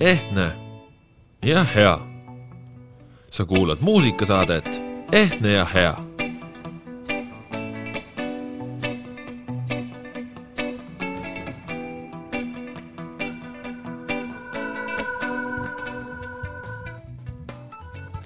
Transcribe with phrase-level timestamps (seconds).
[0.00, 0.52] ehtne
[1.46, 1.98] ja hea.
[3.30, 5.96] sa kuulad muusikasaadet Ehtne ja hea.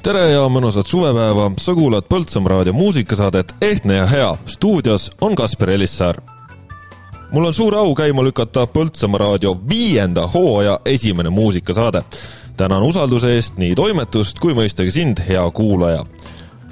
[0.03, 4.37] tere ja mõnusat suvepäeva, sa kuulad Põltsamaa raadio muusikasaadet Ehtne ja hea.
[4.47, 6.30] stuudios on Kaspar Elissaar
[7.33, 12.03] mul on suur au käima lükata Põltsamaa raadio viienda hooaja esimene muusikasaade.
[12.57, 16.05] tänan usalduse eest nii toimetust kui mõistagi sind, hea kuulaja.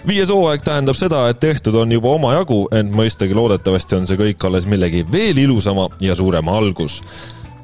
[0.07, 4.47] viies hooaeg tähendab seda, et tehtud on juba omajagu, ent mõistagi loodetavasti on see kõik
[4.47, 7.03] alles millegi veel ilusama ja suurema algus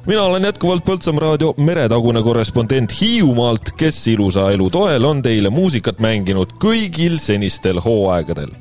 [0.05, 5.99] mina olen jätkuvalt Põltsamaa raadio meretagune korrespondent Hiiumaalt, kes ilusa elu toel on teile muusikat
[5.99, 8.51] mänginud kõigil senistel hooaegadel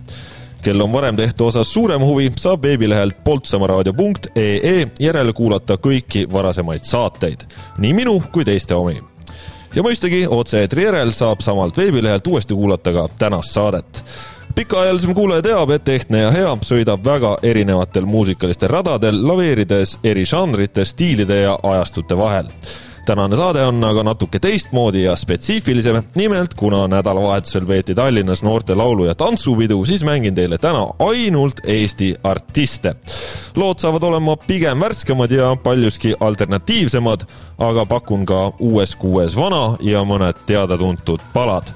[0.65, 7.45] kel on varem tehtu osas suurem huvi, saab veebilehelt poltsamaraadio.ee järele kuulata kõiki varasemaid saateid,
[7.79, 9.03] nii minu kui teiste omi.
[9.75, 14.03] ja mõistagi otse-eetri järel saab samalt veebilehelt uuesti kuulata ka tänast saadet
[14.55, 20.85] pikaajalisem kuulaja teab, et Ehtne ja hea sõidab väga erinevatel muusikalistel radadel, laveerides eri žanrite,
[20.85, 22.49] stiilide ja ajastute vahel
[23.05, 26.03] tänane saade on aga natuke teistmoodi ja spetsiifilisem.
[26.15, 32.15] nimelt, kuna nädalavahetusel veeti Tallinnas noorte laulu- ja tantsupidu, siis mängin teile täna ainult Eesti
[32.25, 32.95] artiste.
[33.57, 37.21] lood saavad olema pigem värskemad ja paljuski alternatiivsemad,
[37.59, 41.73] aga pakun ka uues kuues vana ja mõned teada-tuntud palad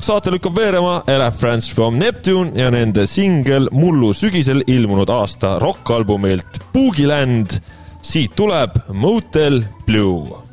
[0.00, 1.02] saate lükkab veerema
[1.38, 7.60] France from Neptune ja nende singel mullu sügisel ilmunud aasta rokkalbumilt Boogiland.
[8.02, 10.47] siit tuleb Motel Blue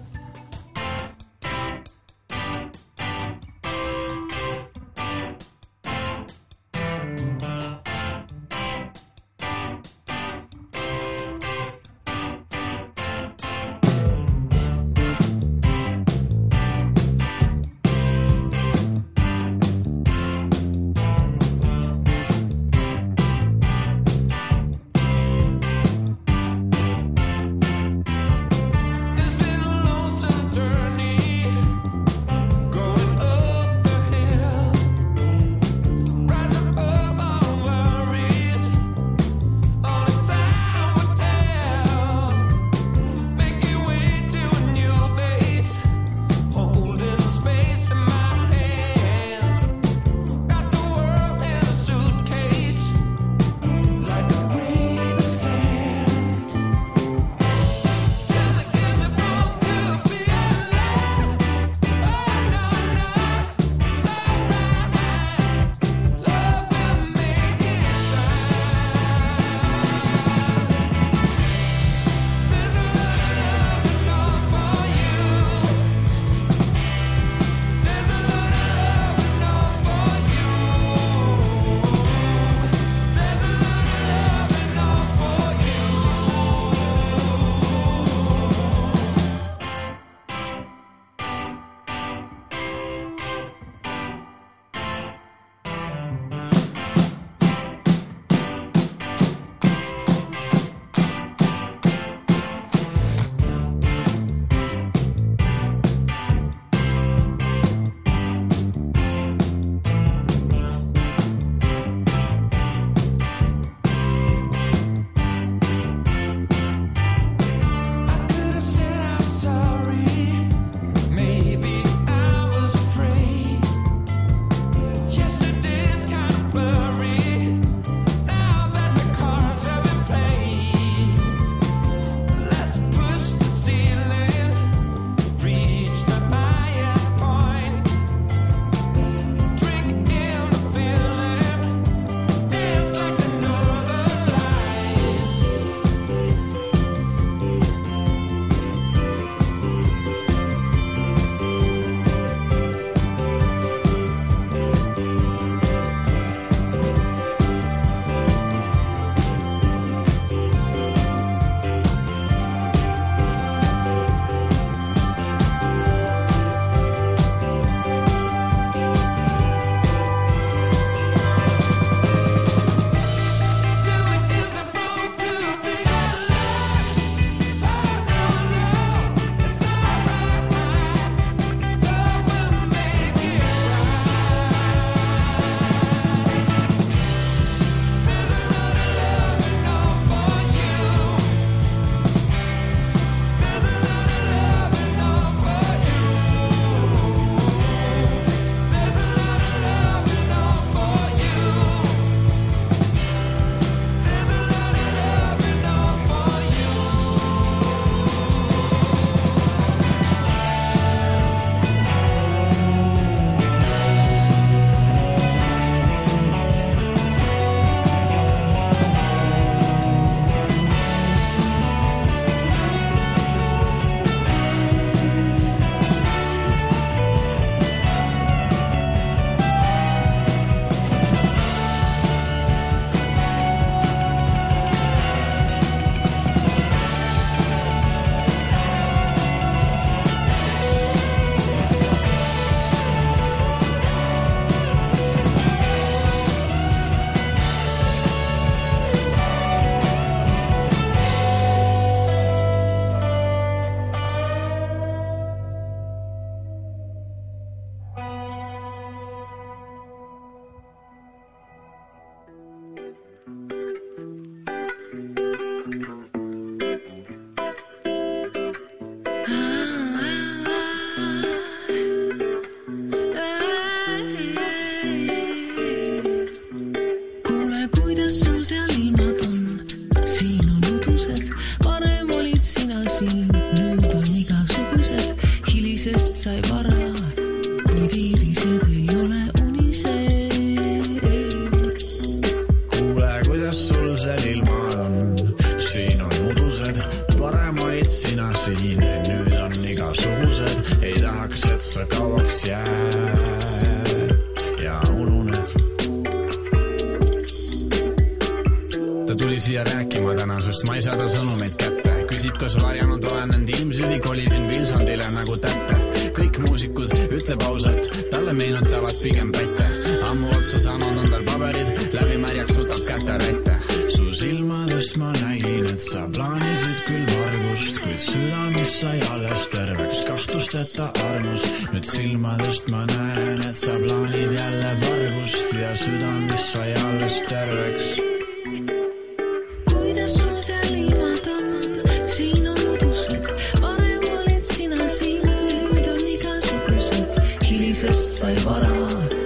[347.76, 349.25] teisest sai vara.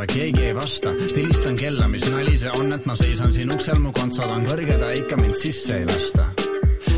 [0.00, 0.90] kaasa keegi ei vasta.
[1.14, 4.80] tilistan kella, mis nali see on, et ma seisan siin uksel, mu kontsad on kõrged,
[4.80, 6.24] aga ikka mind sisse ei lasta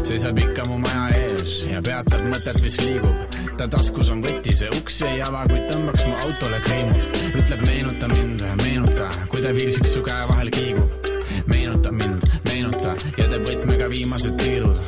[0.02, 3.38] seisab ikka mu maja ees ja peatab mõtet, mis liigub.
[3.56, 7.08] ta taskus on võti, see uks ei ava, kuid tõmbaks mu autole kreimud.
[7.43, 11.10] ütleb meenuta mind, meenuta, kui ta virsik su käe vahel kiigub.
[11.46, 14.78] meenuta mind, meenuta ja teeb võtmega viimased tiirud.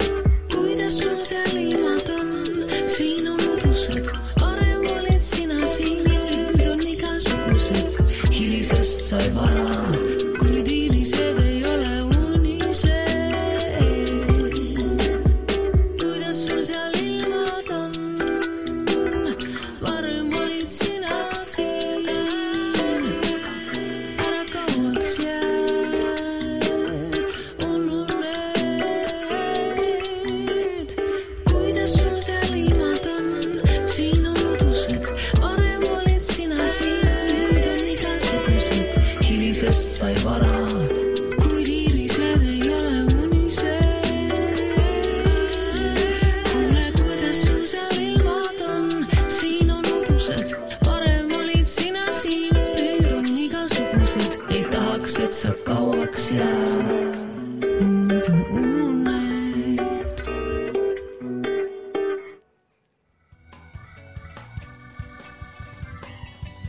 [0.54, 1.93] kuidas sul seal ilma
[9.20, 9.93] soy borrón.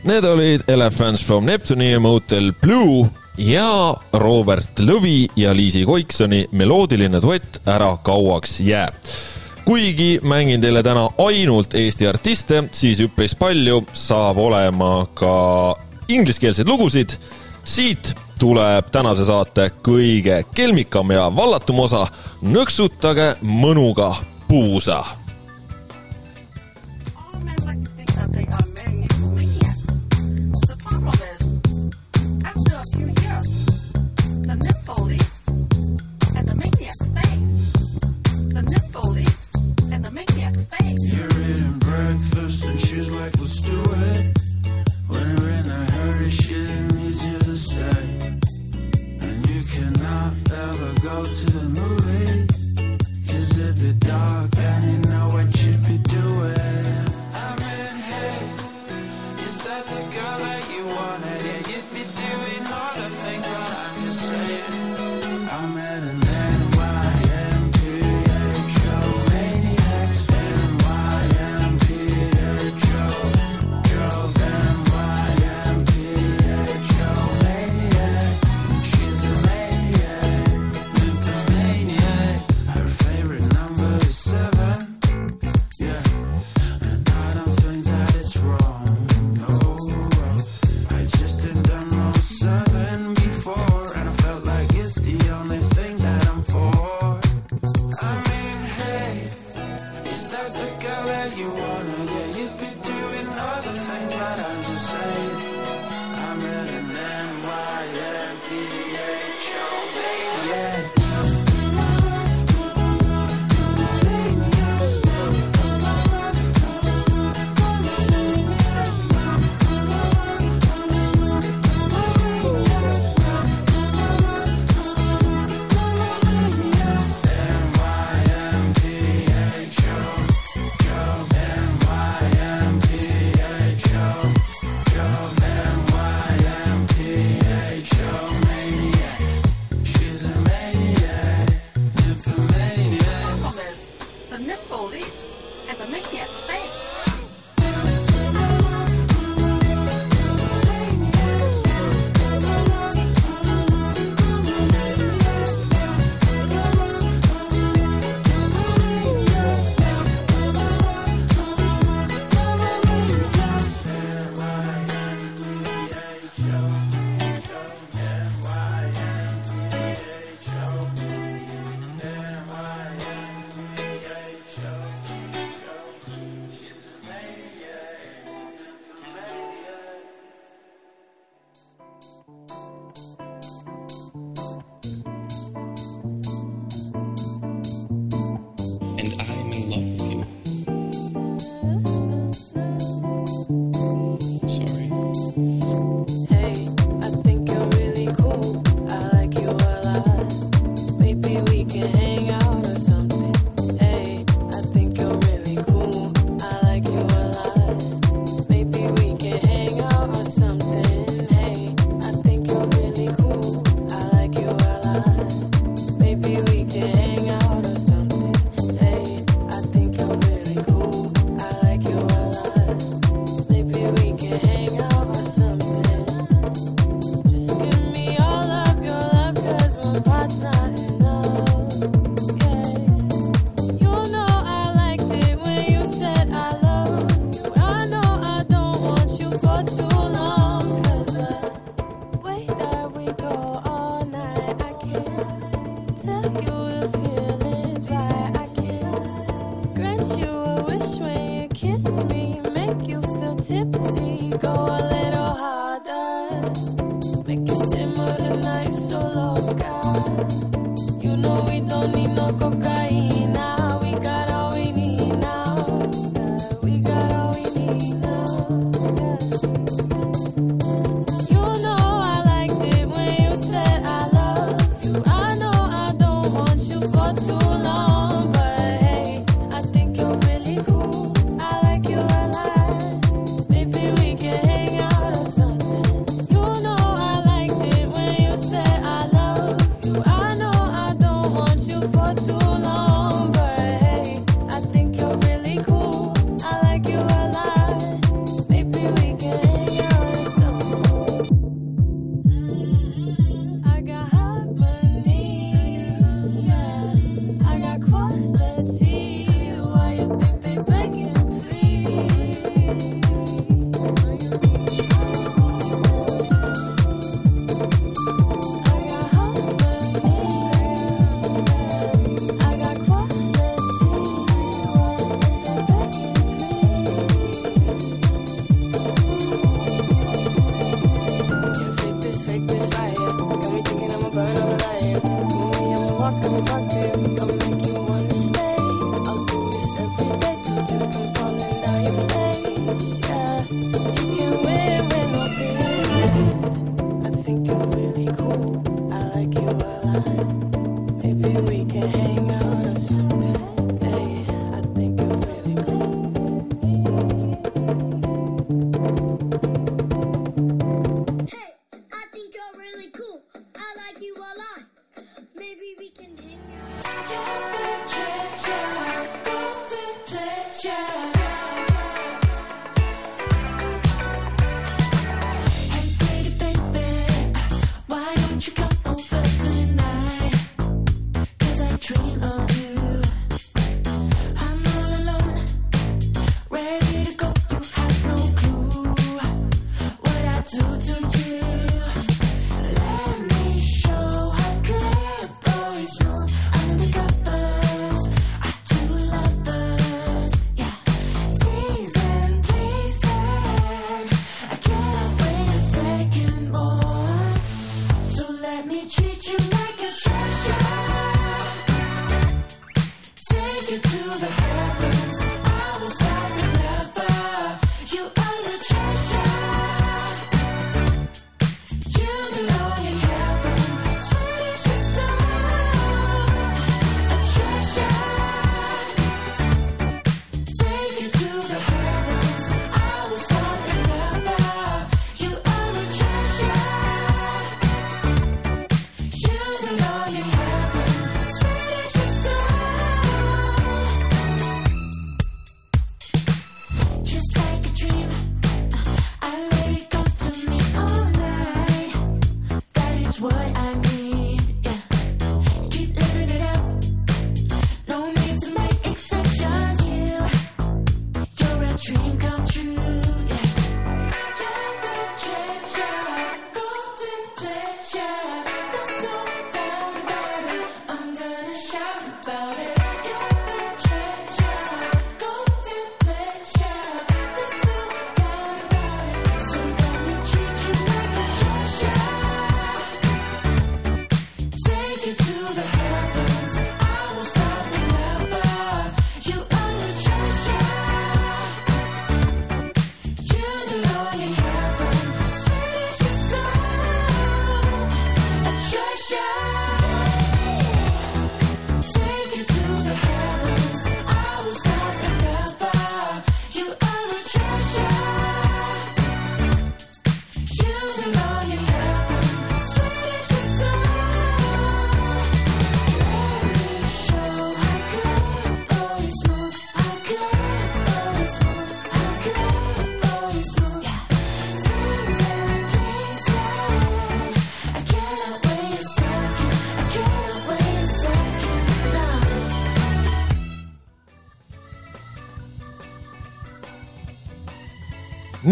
[0.06, 3.08] Need olid Elephants from Neptune'i ja Motel Blue
[3.38, 8.92] ja Robert Lõvi ja Liisi Koiksoni meloodiline duett Ära kauaks jää
[9.66, 15.74] kuigi mängin teile täna ainult Eesti artiste, siis üpris palju saab olema ka
[16.08, 17.18] ingliskeelseid lugusid.
[17.64, 22.06] siit tuleb tänase saate kõige kelmikam ja vallatum osa.
[22.42, 24.14] nõksutage mõnuga
[24.48, 25.25] puusa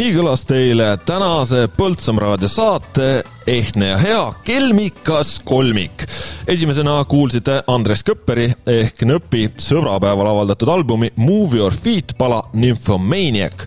[0.04, 6.04] nii kõlas teile tänase Põltsamaa raadio saate Ehtne ja hea kelmikas kolmik.
[6.46, 13.64] esimesena kuulsite Andres Köpperi ehk Nõpi sõbrapäeval avaldatud albumi Move your feet pala Nymphomaniac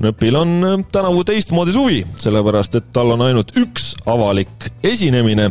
[0.00, 5.50] Nõpil on tänavu teistmoodi suvi, sellepärast et tal on ainult üks avalik esinemine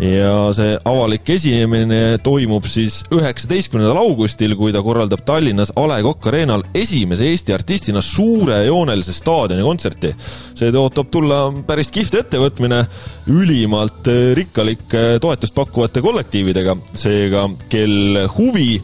[0.00, 6.30] ja see avalik esinemine toimub siis üheksateistkümnendal augustil, kui ta korraldab Tallinnas A Le Coq
[6.30, 10.14] Arena'l esimese Eesti artistina suurejoonelise staadionikontserti.
[10.54, 12.84] see ootab tulla päris kihvt ettevõtmine
[13.32, 18.80] ülimalt rikkalike toetust pakkuvate kollektiividega, seega kel huvi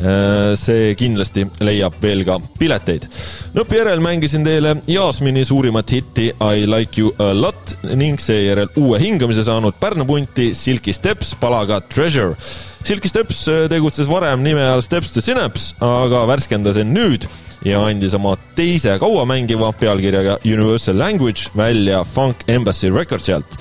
[0.00, 3.04] Äh, see kindlasti leiab veel ka pileteid.
[3.52, 9.44] lõppjärel mängisin teile Jaasmini suurimat hitti I like you a lot ning seejärel uue hingamise
[9.44, 12.32] saanud Pärnu punti Silky Steps palaga Treasure.
[12.80, 17.28] Silky Steps äh, tegutses varem nime all Steps to Synapse, aga värskendas end nüüd
[17.68, 23.58] ja andis oma teise kauamängiva pealkirjaga Universal Language välja Funk Embassy Recordsi alt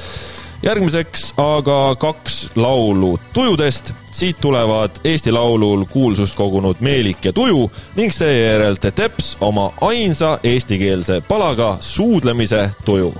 [0.63, 8.12] järgmiseks aga kaks laulu tujudest, siit tulevad Eesti Laulul kuulsust kogunud Meelik ja Tuju ning
[8.13, 13.13] seejärel The Teps oma ainsa eestikeelse palaga Suudlemise tuju.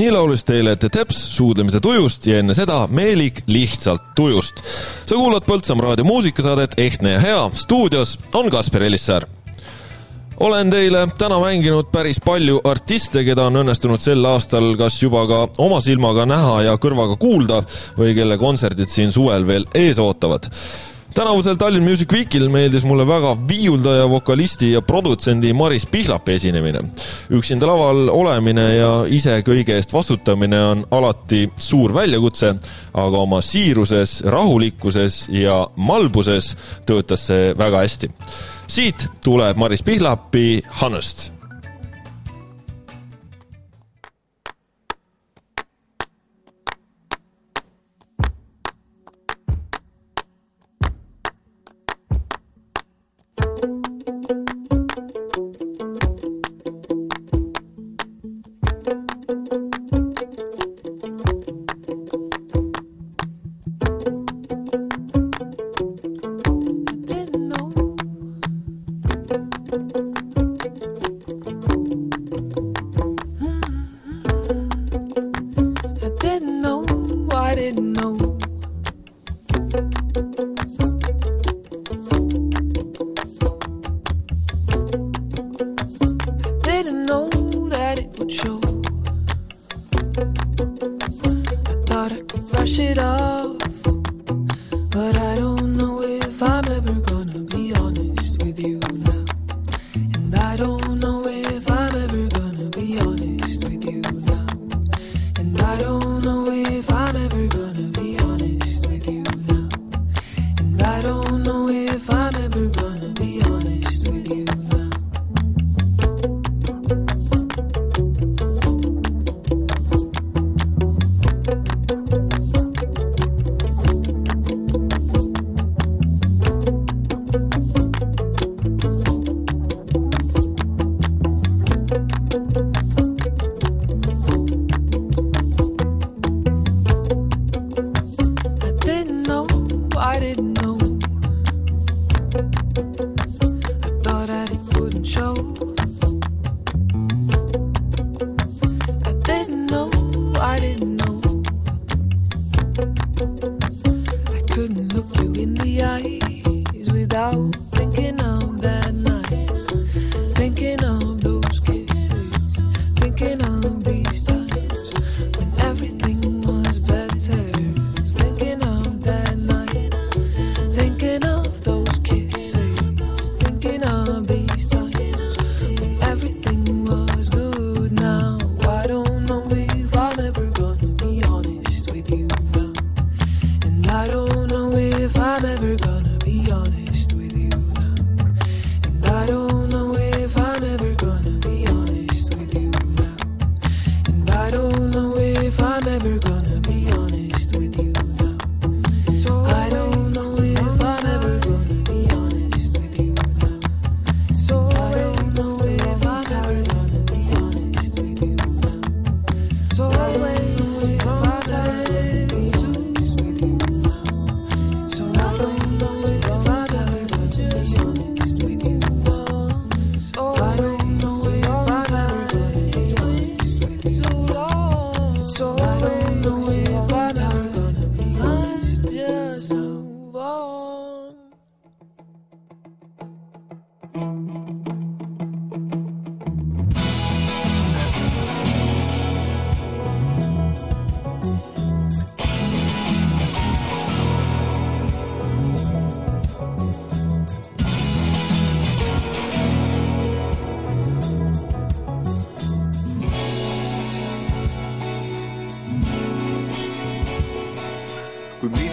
[0.00, 4.62] nii laulis teile The Teps suudlemise tujust ja enne seda Meelik lihtsalt tujust.
[5.06, 9.26] sa kuulad Põltsamaa raadio muusikasaadet Ehtne ja hea, stuudios on Kaspar Elissaar.
[10.40, 15.40] Olen teile täna mänginud päris palju artiste, keda on õnnestunud sel aastal kas juba ka
[15.60, 17.60] oma silmaga näha ja kõrvaga kuulda
[17.98, 20.48] või kelle kontserdid siin suvel veel ees ootavad
[21.14, 26.80] tänavusel Tallinn Music Weekil meeldis mulle väga viiuldaja, vokalisti ja produtsendi Maris Pihlapi esinemine.
[27.30, 32.54] üksinda laval olemine ja ise kõige eest vastutamine on alati suur väljakutse,
[32.94, 38.10] aga oma siiruses, rahulikkuses ja malbuses töötas see väga hästi.
[38.66, 41.39] siit tuleb Maris Pihlapi Honest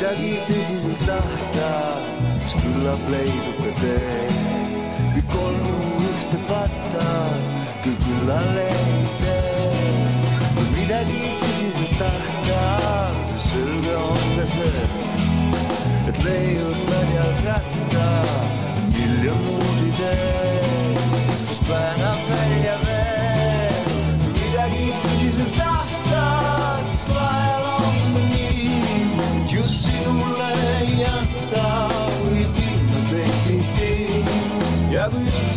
[0.07, 1.69] midagi tõsiselt tahta,
[2.39, 4.21] siis küllap leidub ka tee.
[5.15, 5.65] kõik kolm
[6.07, 7.07] ühte patta,
[7.83, 9.97] küll küllal ei tee.
[10.55, 12.63] kui midagi tõsiselt tahta,
[13.33, 14.87] siis selge on ka see,
[16.07, 18.07] et leiutad jalgratta
[18.95, 21.05] miljon muud ideed,
[21.49, 21.96] sest väänab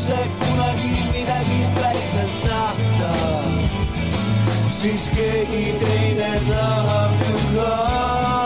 [0.01, 3.13] üldse kunagi midagi päriselt tahta,
[4.69, 8.40] siis keegi teine tahab ju ka.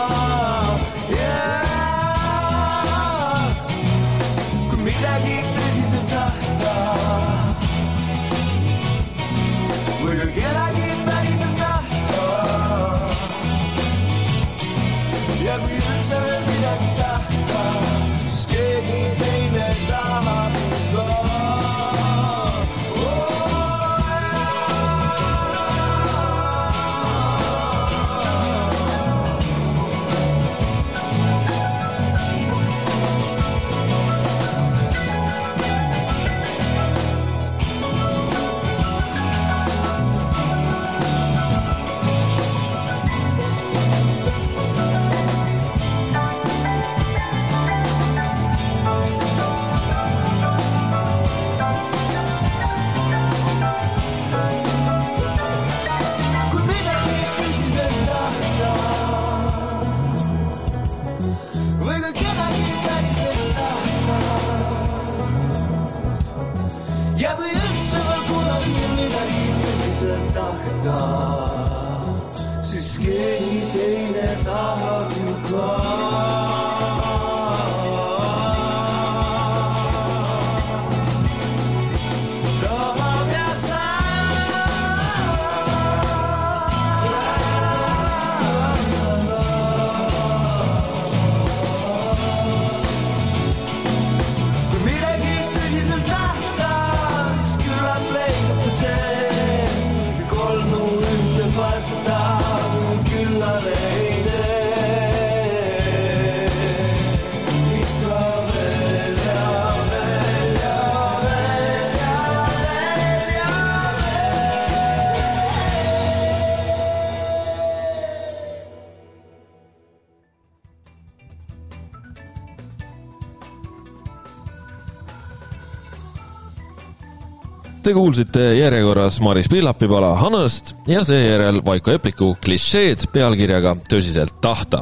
[127.95, 134.81] Kuulsite järjekorras Maris Pillapipala Hanõst ja seejärel Vaiko Epliku klišeed pealkirjaga Tõsiselt tahta.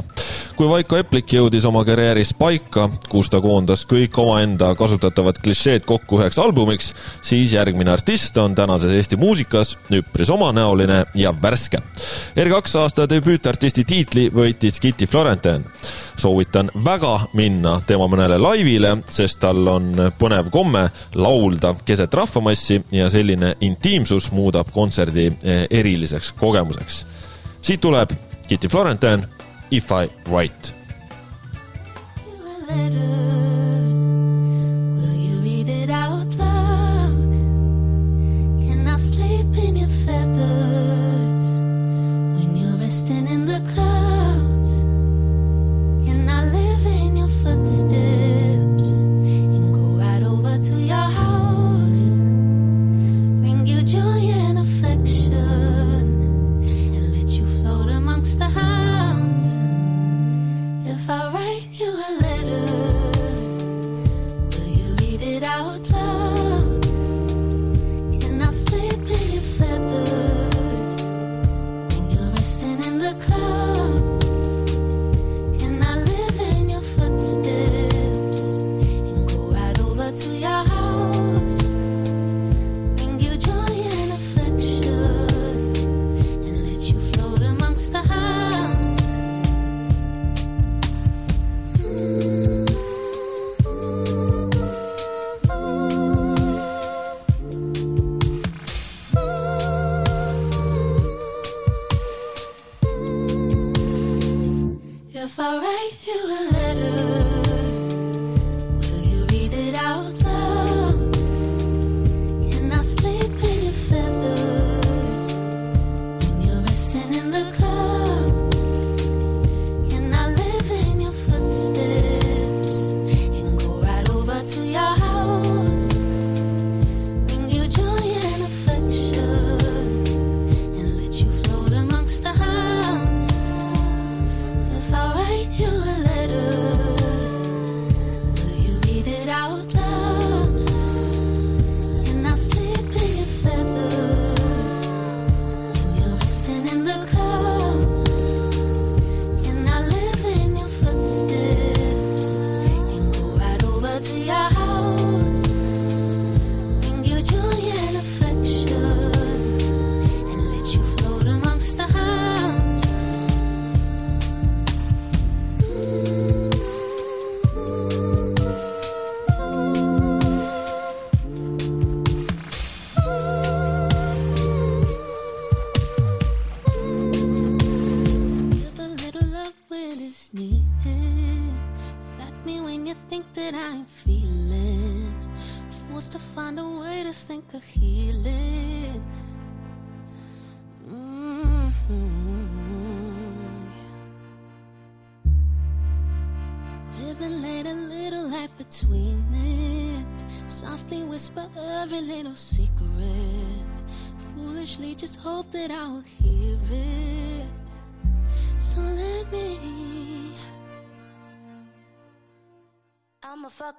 [0.56, 6.20] Kui Vaiko Eplik jõudis oma karjääris paika, kus ta koondas kõik omaenda kasutatavad klišeed kokku
[6.20, 6.92] üheks albumiks,
[7.24, 11.80] siis järgmine artist on tänases Eesti muusikas üpris omanäoline ja värske.
[12.36, 15.64] R2 aasta debüütartisti tiitli võitis Kitty Florentine.
[16.16, 23.10] soovitan väga minna tema mõnele laivile, sest tal on põnev komme laulda keset rahvamassi ja
[23.10, 25.32] selline intiimsus muudab kontserdi
[25.70, 27.06] eriliseks kogemuseks.
[27.62, 28.10] siit tuleb
[28.48, 29.28] Kitty Florentine,
[29.74, 30.72] If I write.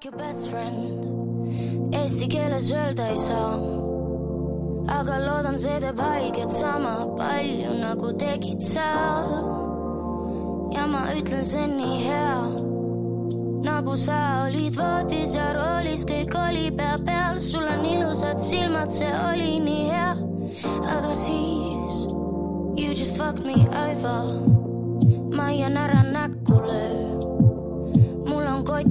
[0.06, 1.94] Your best friend.
[1.94, 3.54] Eesti keeles öelda ei saa.
[5.00, 8.86] Aga loodan, see teeb haiget sama palju nagu tegid sa.
[10.76, 12.38] ja ma ütlen, see on nii hea,
[13.66, 19.14] nagu sa olid voodis ja roolis, kõik oli pea peal, sul on ilusad silmad, see
[19.30, 20.12] oli nii hea,
[20.98, 22.04] aga siis
[22.78, 24.36] you just fucked me over,
[25.34, 26.04] ma jään ära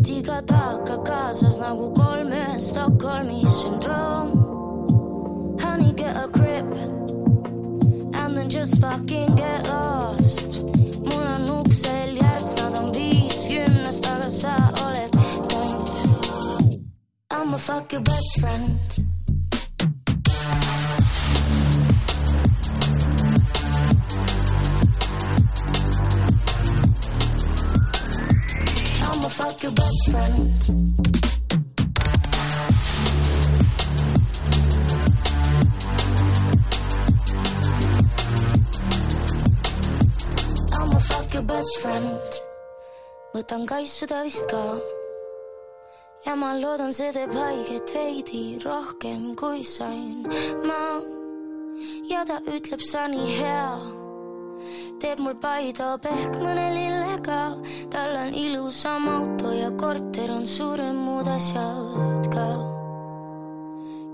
[0.05, 4.29] on kotiga taaka kaasas nagu kolme Stockholmi sündroom.
[5.61, 6.67] Honey get a grip
[8.15, 10.61] and then just fucking get lost.
[11.05, 15.11] mul on uksel järts, nad on viiskümnest, aga sa oled
[15.49, 15.89] tont.
[17.31, 19.14] I'ma fuck your best friend.
[29.65, 30.61] Your best friend.
[41.45, 42.37] Best friend.
[43.35, 44.63] võtan kaissuda vist ka.
[46.27, 50.25] ja ma loodan, see teeb haiget veidi rohkem kui sain
[50.65, 50.81] ma.
[52.09, 53.69] ja ta ütleb, sa nii hea
[55.05, 56.69] teeb mul Paido pehkmõne
[57.25, 57.57] lillega,
[57.91, 62.47] tal on ilusam auto ja korter on suurem, muud asjad ka.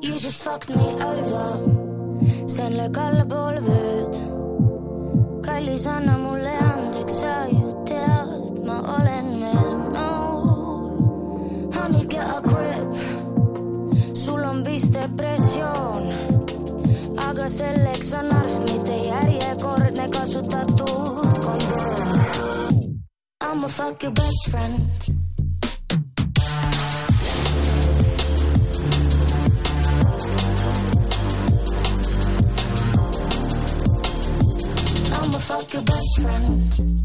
[0.02, 4.14] You just fucked me over, see on löök allapoole vööd.
[5.42, 11.72] kallis, anna mulle andeks, sa ju tead, ma olen veel noor.
[11.74, 16.12] Honey, get a grip, sul on vist depressioon
[17.16, 20.69] aga selleks on arst, mitte järjekordne kondoom.
[23.50, 25.10] I'ma fuck your best friend.
[35.12, 36.99] I'ma fuck your best friend.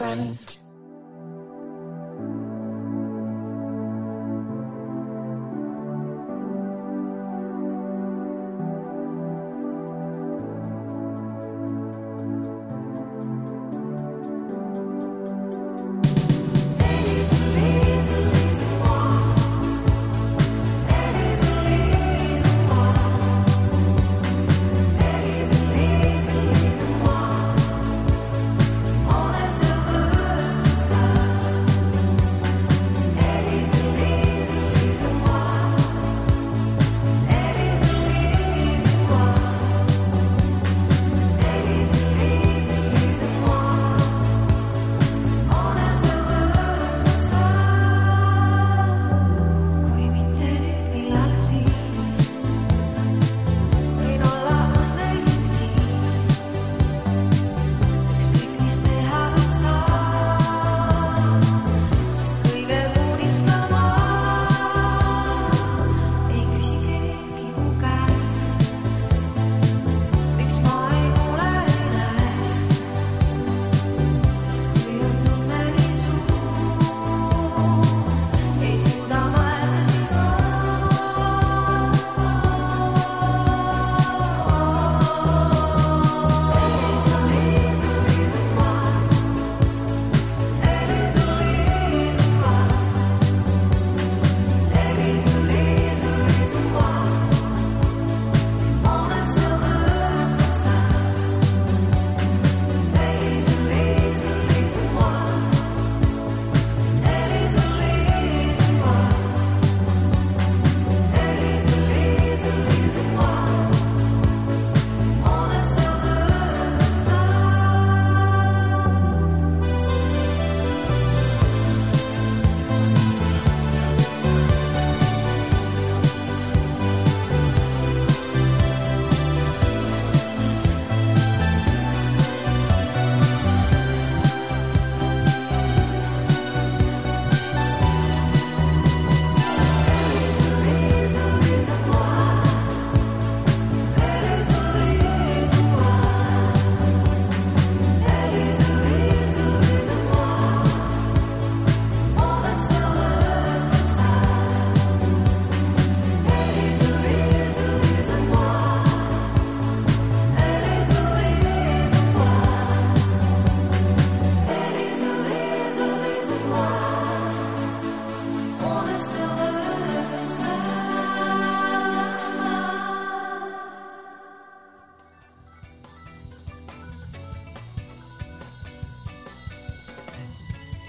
[0.00, 0.53] Best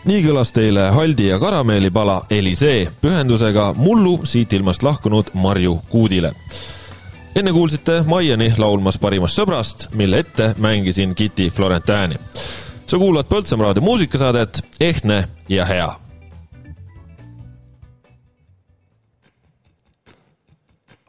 [0.05, 6.33] nii kõlas teile Haldi ja karameelipala Elisee pühendusega mullu siit ilmast lahkunud Marju Kuudile.
[7.35, 12.19] enne kuulsite Maiani laulmas parimast sõbrast, mille ette mängisin Kitty Florentini.
[12.87, 16.04] sa kuulad Põltsamaa raadio muusikasaadet Ehtne ja hea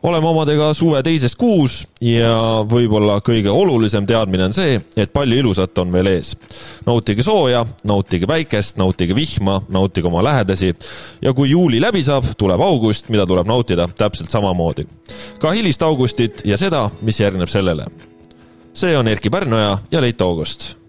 [0.06, 5.78] oleme omadega suve teises kuus ja võib-olla kõige olulisem teadmine on see, et palju ilusat
[5.82, 6.34] on veel ees.
[6.86, 10.74] nautige sooja, nautige päikest, nautige vihma, nautige oma lähedasi
[11.22, 14.86] ja kui juuli läbi saab, tuleb august, mida tuleb nautida täpselt samamoodi.
[15.40, 17.86] ka hilist augustit ja seda, mis järgneb sellele.
[18.74, 20.85] see on Erkki Pärnoja ja Leit August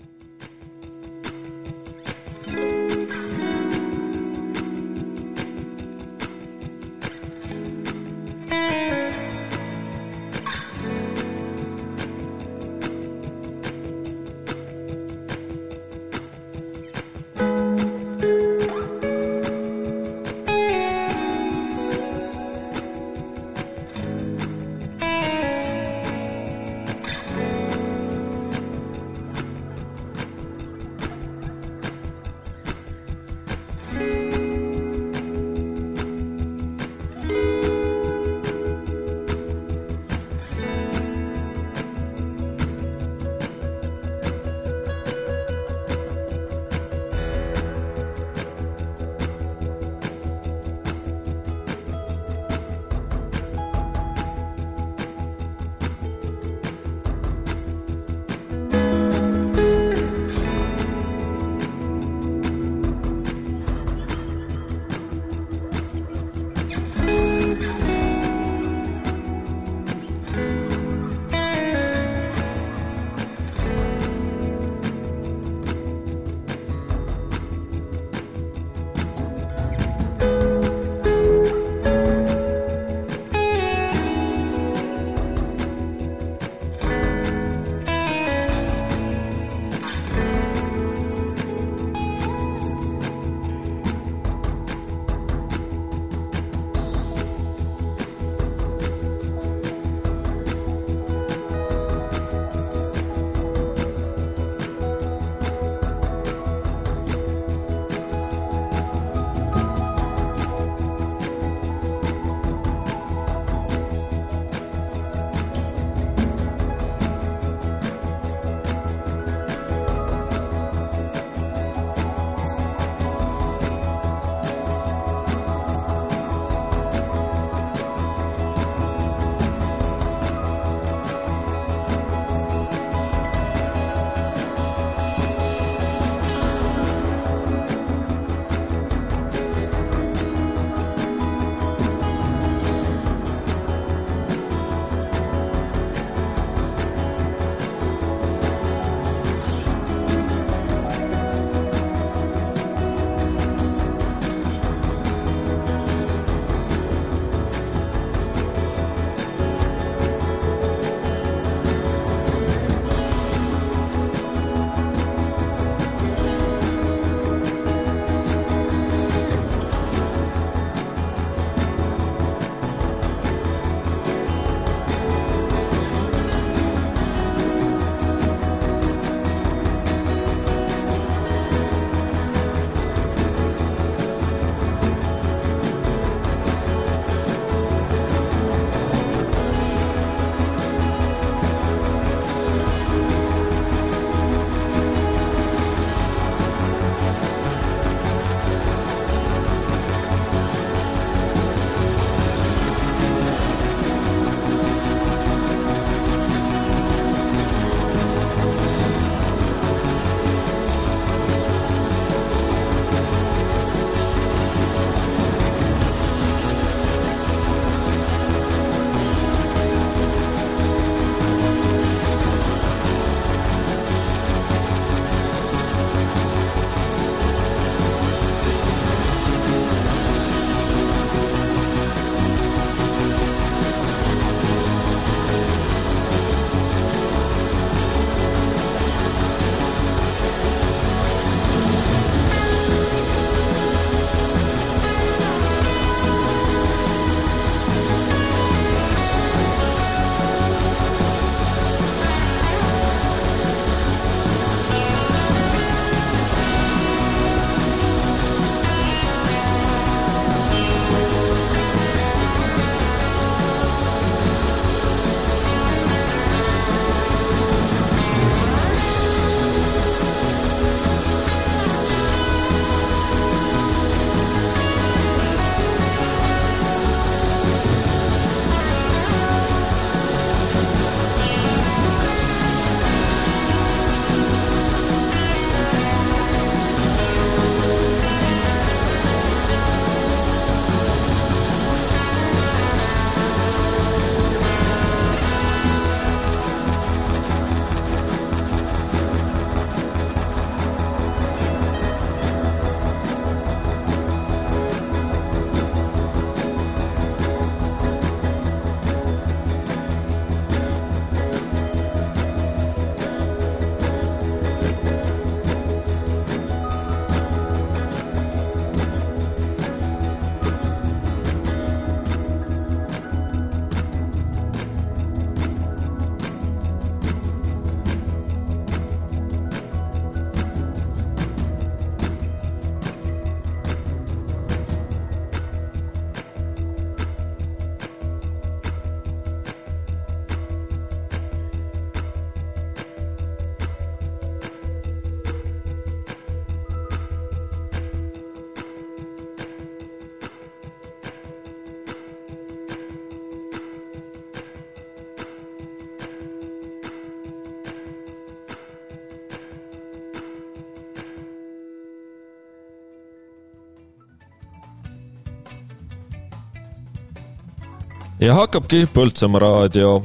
[368.19, 370.03] ja hakkabki Põltsamaa raadio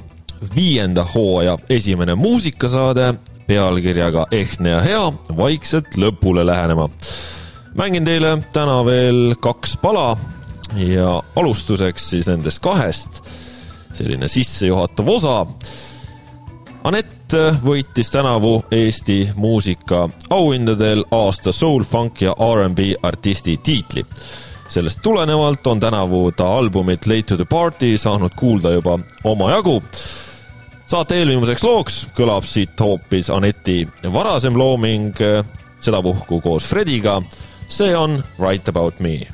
[0.55, 3.15] viienda hooaja esimene muusikasaade
[3.47, 6.89] pealkirjaga Ehtne ja hea vaikselt lõpule lähenema.
[7.75, 10.17] mängin teile täna veel kaks pala
[10.77, 13.23] ja alustuseks siis nendest kahest
[13.93, 15.47] selline sissejuhatav osa.
[16.85, 17.33] Anett
[17.65, 24.05] võitis tänavu Eesti muusika auhindadel aasta soul, funk ja R'n'B artisti tiitli
[24.73, 29.83] sellest tulenevalt on tänavu ta albumit Late to the party saanud kuulda juba omajagu.
[30.87, 35.13] saate eelviimaseks looks kõlab siit hoopis Aneti varasem looming,
[35.79, 37.23] sedapuhku koos Frediga.
[37.69, 39.29] see on Right about me.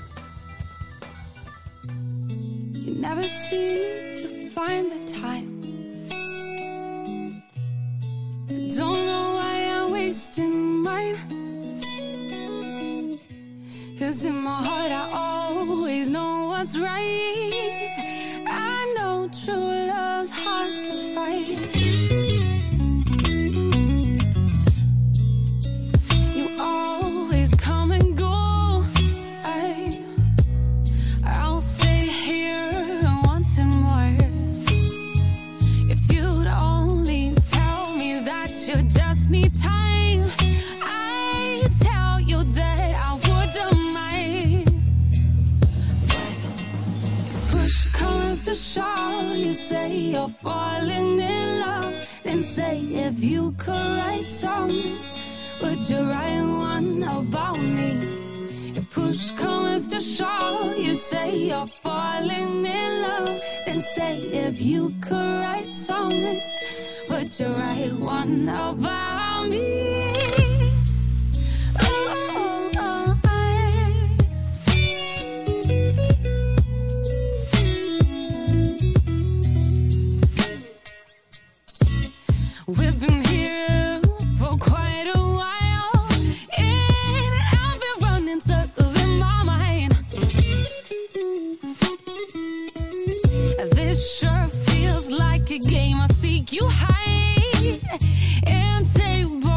[2.73, 5.49] You never seem to find the time.
[8.51, 11.48] I don't know why I'm wasting mine.
[13.99, 18.45] Cause in my heart, I always know what's right.
[18.47, 21.75] I know true love's hard to fight.
[26.37, 27.78] You always come
[54.39, 55.13] songs,
[55.61, 57.91] would you write one about me?
[58.77, 63.41] If push comes to shove, you say you're falling in love.
[63.67, 66.55] Then say if you could write songs,
[67.11, 69.98] would you write one about me?
[95.67, 96.01] Game.
[96.01, 97.81] I seek you high,
[98.47, 99.48] and tables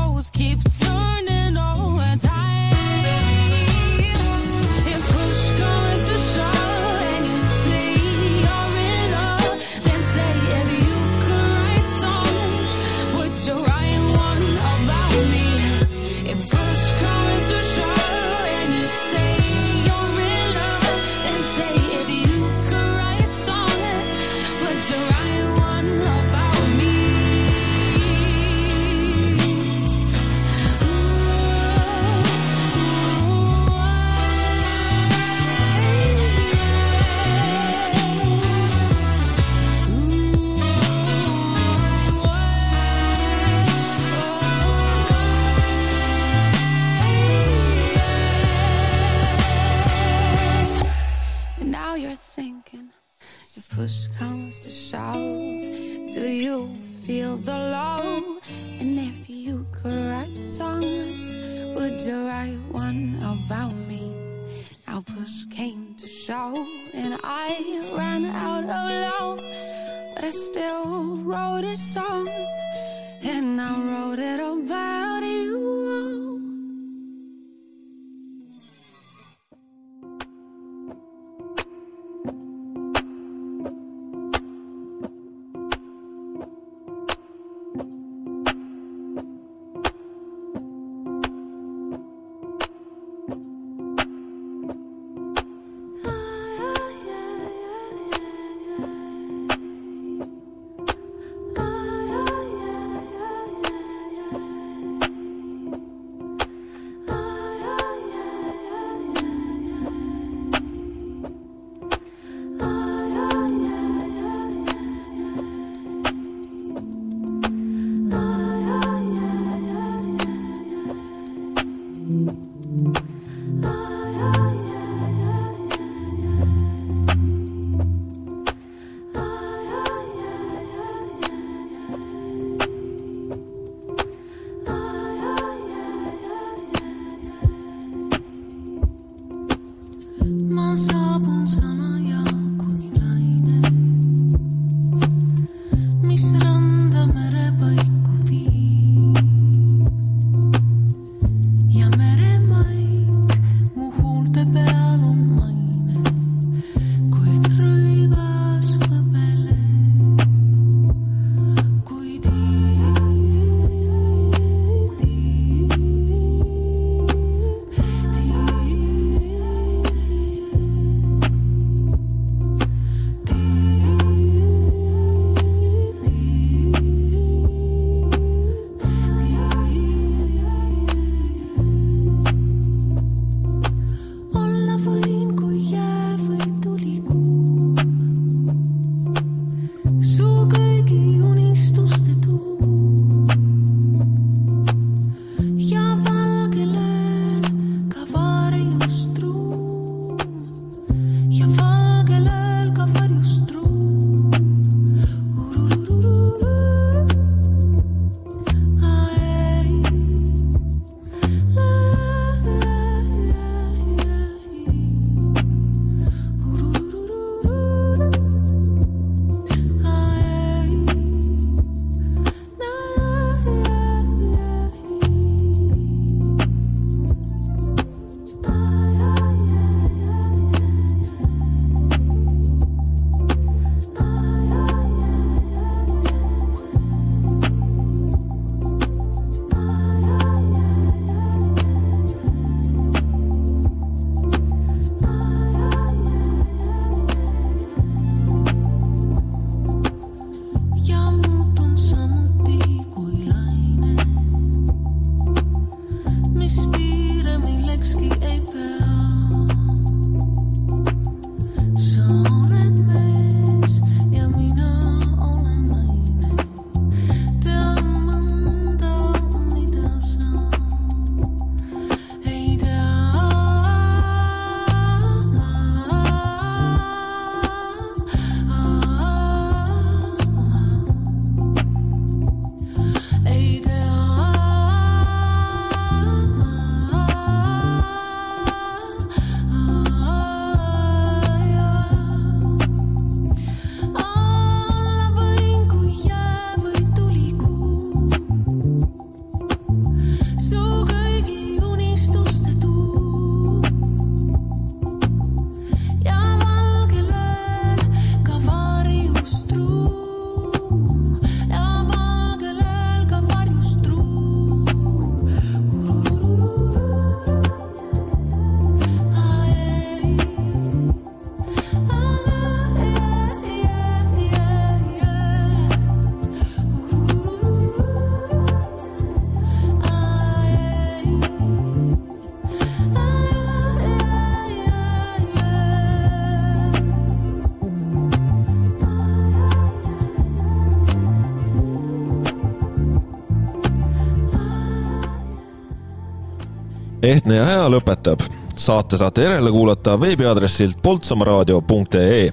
[347.11, 348.23] ehtne ja hea lõpetab.
[348.55, 352.29] saate saate järele kuulata veebiaadressilt poltsamaraadio.ee.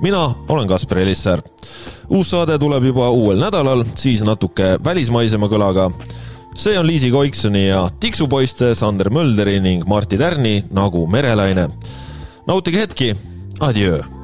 [0.00, 1.42] mina olen Kaspar Elissäär.
[2.08, 5.90] uus saade tuleb juba uuel nädalal, siis natuke välismaisema kõlaga.
[6.56, 11.68] see on Liisi Koiksoni ja Tiksupoiste Sander Mölderi ning Martti Tärni nagu merelaine.
[12.46, 13.16] nautige hetki,
[13.60, 14.19] adjöö